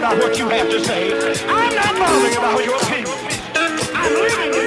about 0.00 0.16
what 0.16 0.38
you 0.38 0.48
have 0.48 0.70
to 0.70 0.80
say. 0.82 1.12
I'm 1.46 1.74
not 1.74 1.94
bothering 1.98 2.34
about 2.34 2.64
your 2.64 2.76
opinion. 2.76 3.18
I'm 3.94 4.14
living 4.14 4.59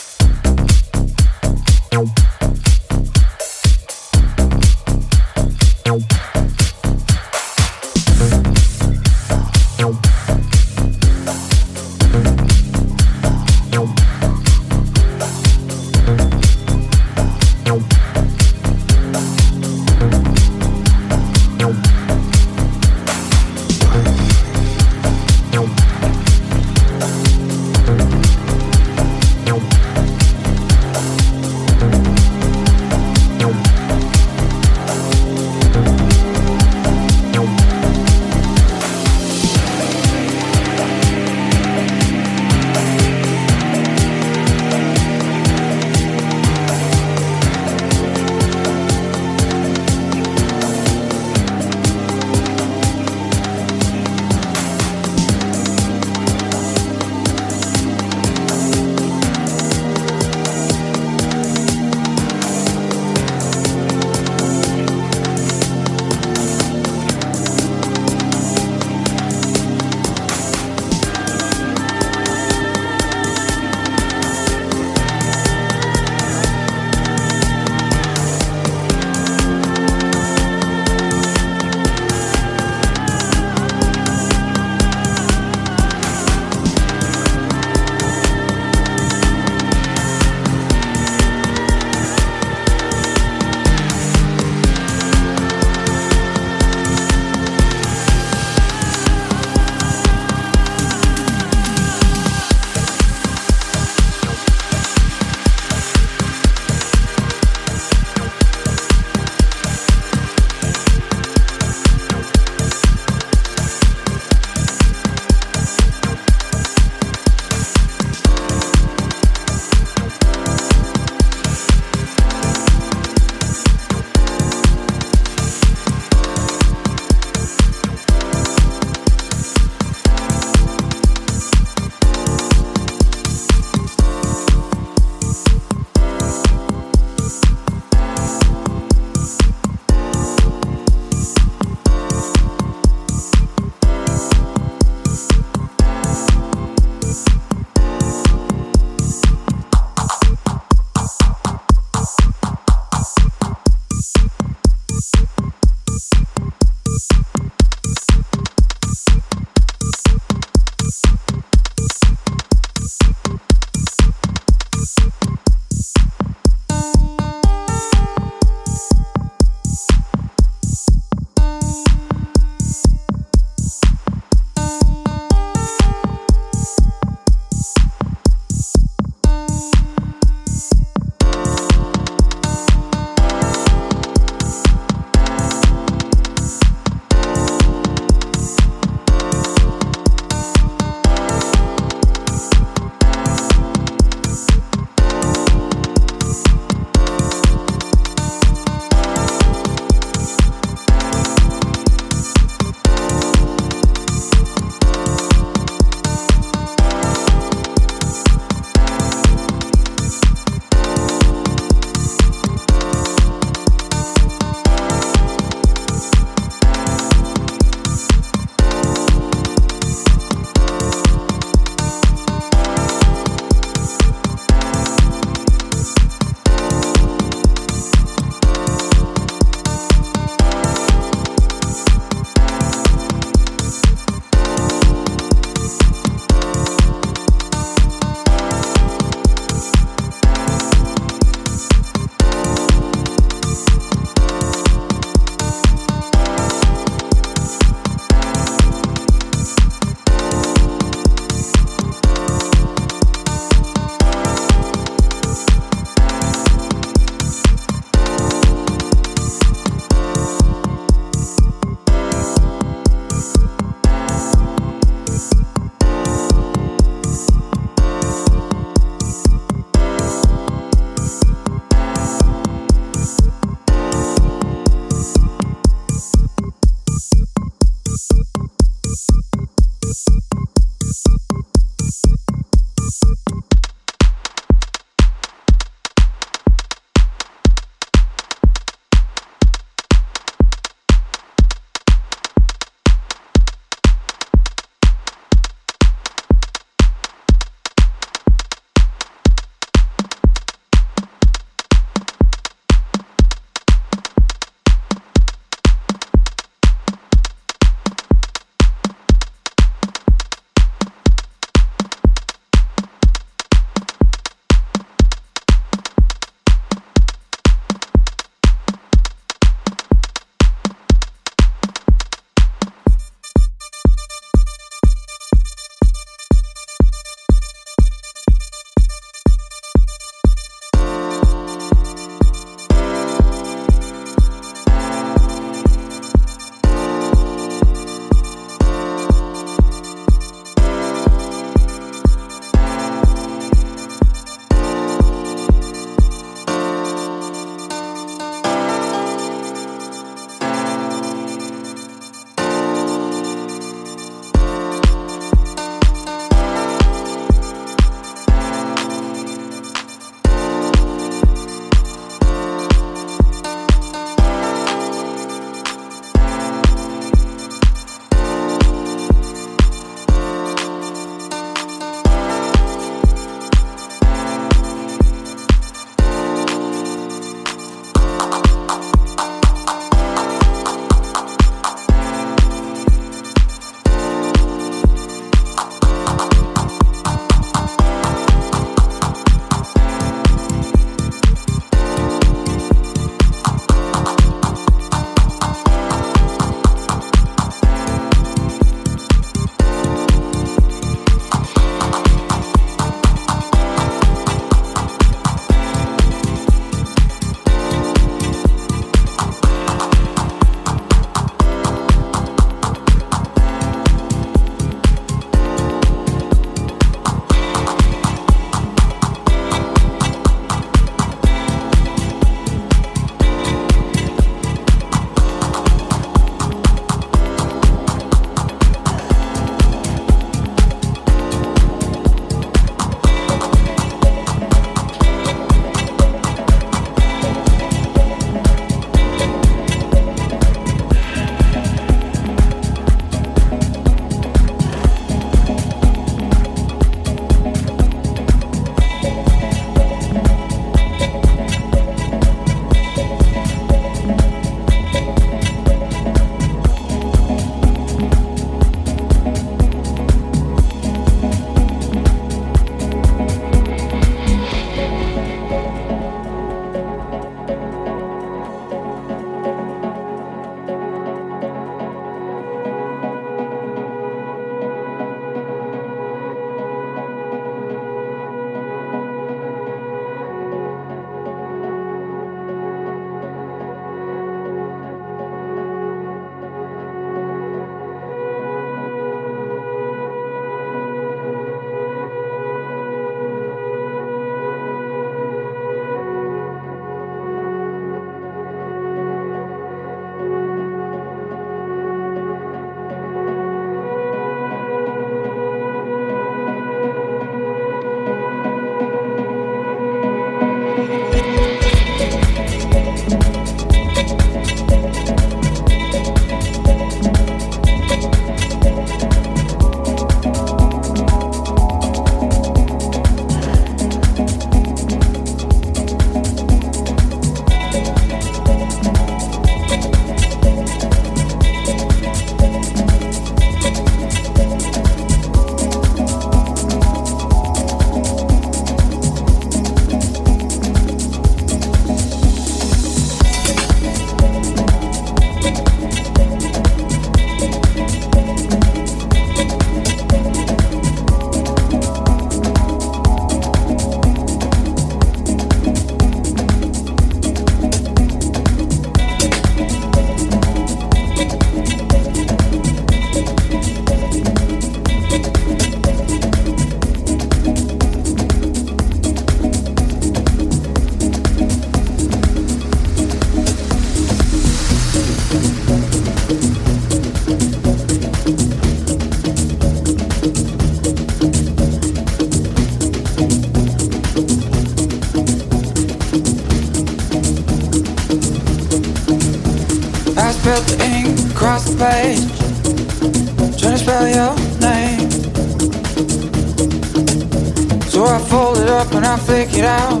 up 598.80 598.94
and 598.94 599.04
I 599.04 599.16
flick 599.18 599.50
it 599.52 599.64
out. 599.64 600.00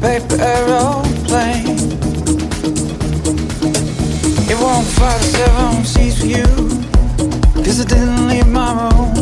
Paper 0.00 0.40
aeroplane. 0.40 1.76
It 4.48 4.58
won't 4.58 4.86
fly 4.96 5.12
the 5.18 5.26
seven 5.36 5.84
seas 5.84 6.20
for 6.20 6.26
you. 6.26 6.48
Cause 7.62 7.80
it 7.80 7.88
didn't 7.88 8.28
leave 8.28 8.46
my 8.46 8.70
room. 8.80 9.12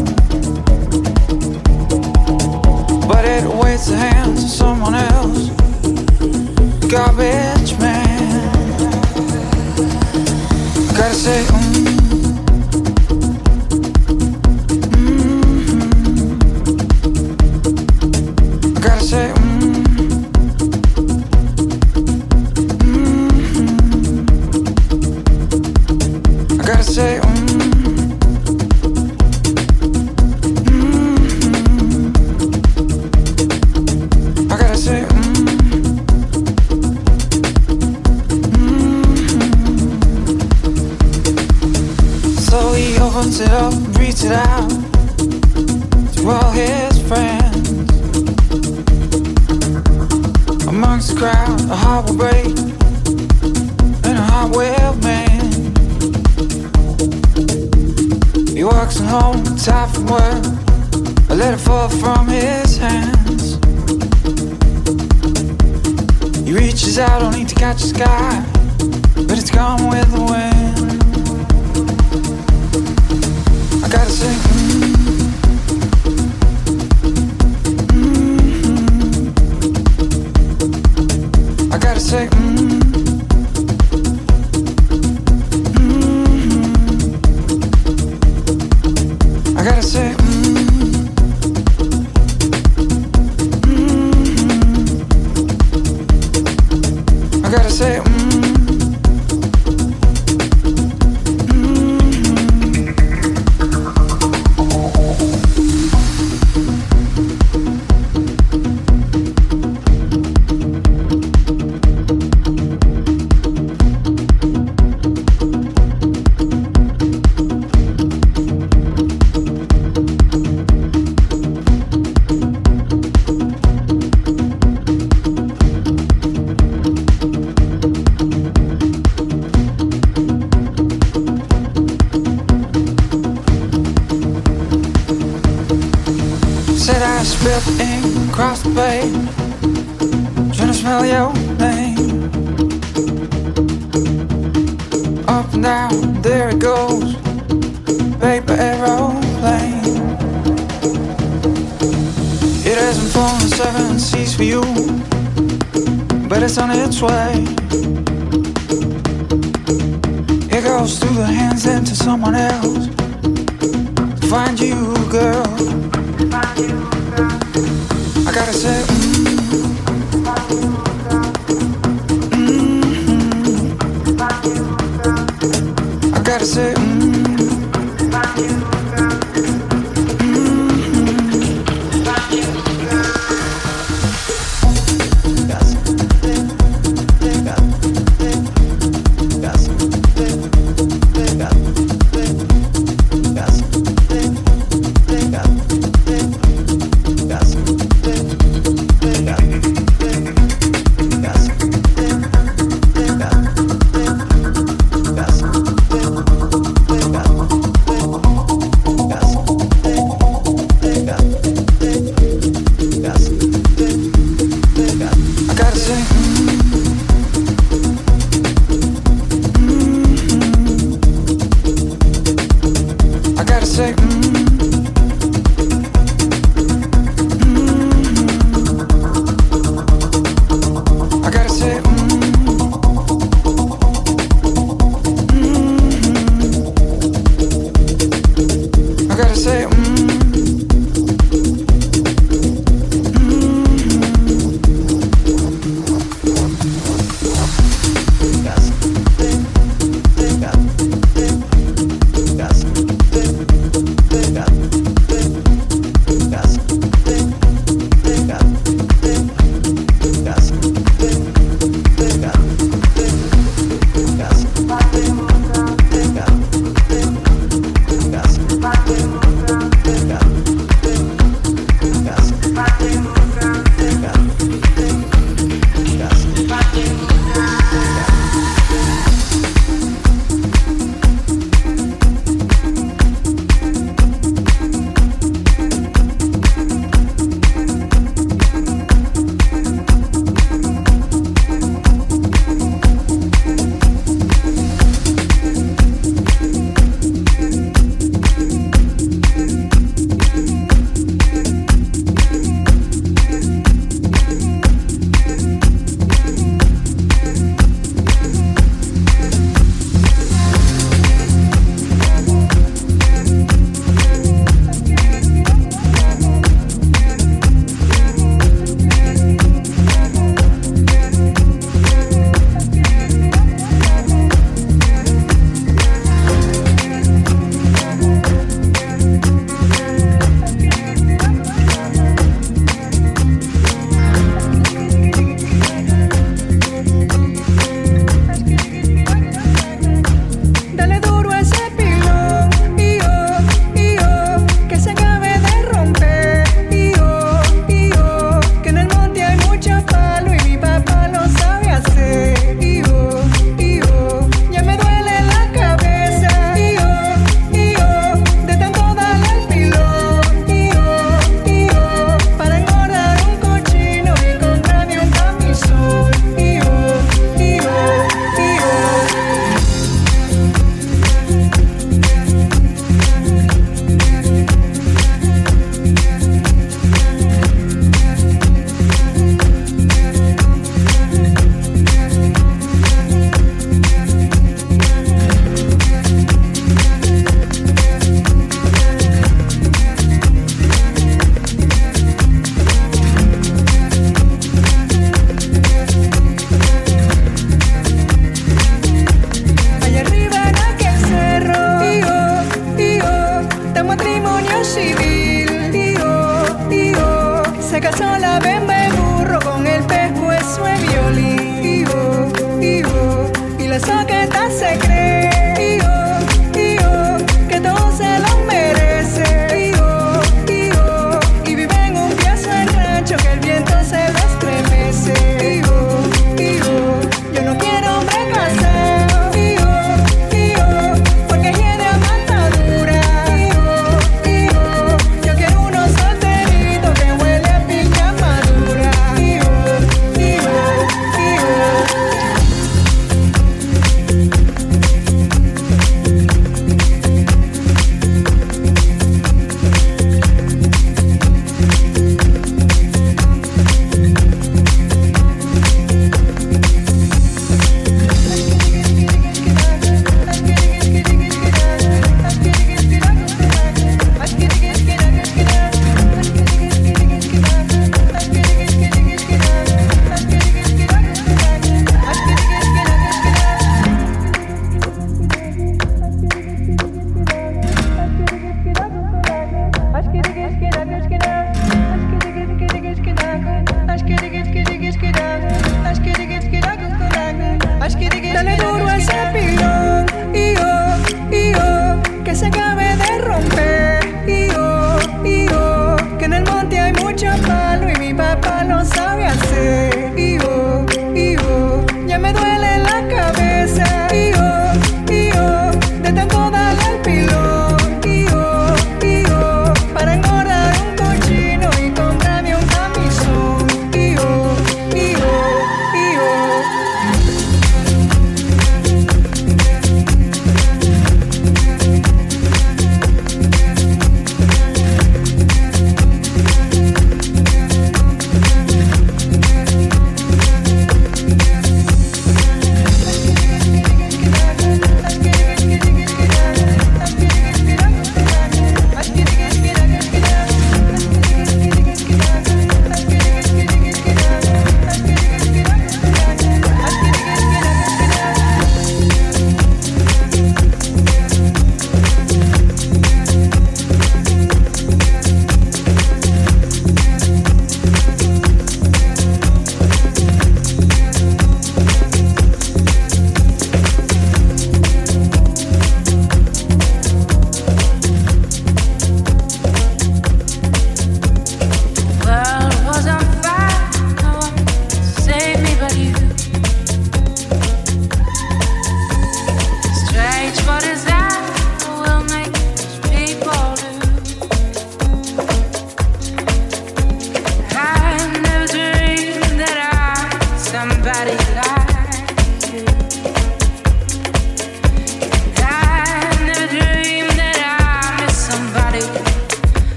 But 3.09 3.25
it 3.25 3.45
waits 3.61 3.87
the 3.87 3.97
hands 3.97 4.45
of 4.45 4.51
someone 4.51 4.95
else. 4.95 5.49
Garbage 6.93 7.73
man. 7.81 8.53
Gotta 10.97 11.15
say, 11.15 11.68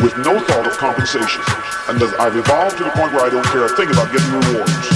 with 0.00 0.16
no 0.18 0.38
thought 0.38 0.66
of 0.66 0.72
compensation. 0.78 1.42
And 1.88 2.02
I've 2.20 2.36
evolved 2.36 2.78
to 2.78 2.84
the 2.84 2.90
point 2.90 3.12
where 3.12 3.24
I 3.24 3.30
don't 3.30 3.44
care 3.46 3.66
a 3.66 3.68
thing 3.76 3.90
about 3.90 4.12
getting 4.12 4.30
rewards. 4.30 4.95